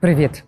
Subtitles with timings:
[0.00, 0.44] Привіт!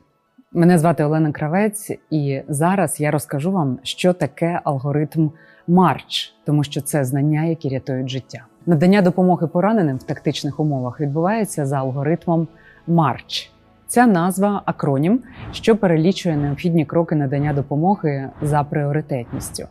[0.52, 5.30] Мене звати Олена Кравець, і зараз я розкажу вам, що таке алгоритм
[5.68, 8.44] Марч, тому що це знання, які рятують життя.
[8.66, 12.48] Надання допомоги пораненим в тактичних умовах відбувається за алгоритмом
[12.86, 13.50] Марч.
[13.86, 15.20] Ця назва акронім,
[15.52, 19.64] що перелічує необхідні кроки надання допомоги за пріоритетністю.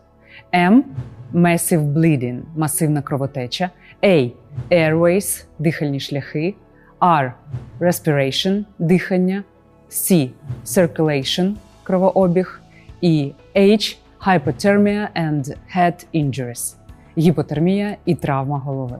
[0.55, 0.84] М
[1.34, 3.70] Massive bleeding– масивна кровотеча,
[4.04, 4.32] A
[4.71, 6.55] Airways– дихальні шляхи,
[7.02, 7.32] R
[7.80, 9.43] Respiration– дихання,
[9.89, 10.29] C
[10.65, 11.53] Circulation–
[11.84, 12.61] кровообіг
[13.02, 16.75] і H Hypothermia and Head Injuries–
[17.17, 18.97] гіпотермія і травма голови.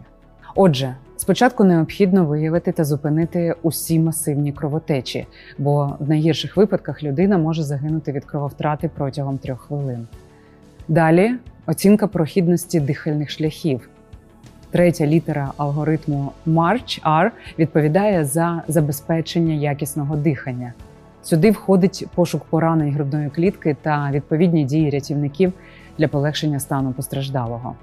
[0.55, 7.63] Отже, спочатку необхідно виявити та зупинити усі масивні кровотечі, бо в найгірших випадках людина може
[7.63, 10.08] загинути від крововтрати протягом трьох хвилин.
[10.88, 11.31] Далі
[11.66, 13.89] оцінка прохідності дихальних шляхів.
[14.72, 20.73] Третя літера алгоритму March R відповідає за забезпечення якісного дихання.
[21.23, 25.53] Сюди входить пошук поранень грудної клітки та відповідні дії рятівників
[25.98, 27.76] для полегшення стану постраждалого.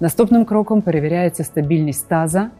[0.00, 2.50] Наступним кроком перевіряється стабільність таза,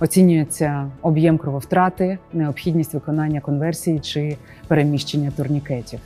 [0.00, 4.36] оцінюється об'єм крововтрати, необхідність виконання конверсії чи
[4.68, 6.00] переміщення турнікетів.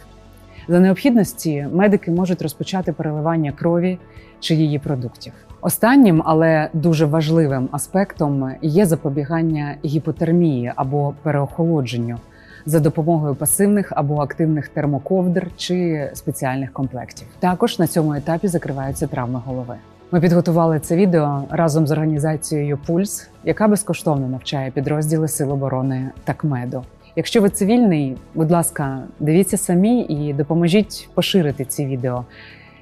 [0.69, 3.99] За необхідності медики можуть розпочати переливання крові
[4.41, 5.33] чи її продуктів.
[5.67, 12.19] Останнім, але дуже важливим аспектом є запобігання гіпотермії або переохолодженню
[12.67, 17.27] за допомогою пасивних або активних термоковдр чи спеціальних комплектів.
[17.41, 19.75] Також на цьому етапі закриваються травми голови.
[20.11, 26.34] Ми підготували це відео разом з організацією Пульс, яка безкоштовно навчає підрозділи Сил оборони та
[26.34, 26.84] КМЕДу.
[27.17, 32.25] Якщо ви цивільний, будь ласка, дивіться самі і допоможіть поширити ці відео.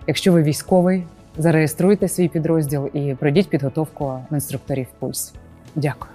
[0.07, 1.05] Якщо ви військовий,
[1.39, 5.35] зареєструйте свій підрозділ і пройдіть підготовку інструкторів Пульс.
[5.75, 6.13] Дякую.